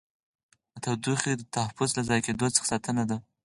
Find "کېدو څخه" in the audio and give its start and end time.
2.25-2.69